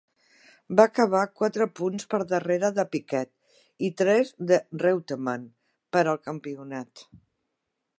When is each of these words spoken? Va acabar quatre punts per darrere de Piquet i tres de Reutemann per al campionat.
Va 0.79 0.85
acabar 0.91 1.19
quatre 1.41 1.67
punts 1.81 2.07
per 2.15 2.21
darrere 2.33 2.73
de 2.79 2.87
Piquet 2.95 3.61
i 3.89 3.93
tres 4.03 4.35
de 4.53 4.61
Reutemann 4.87 5.49
per 5.97 6.05
al 6.17 6.23
campionat. 6.31 7.11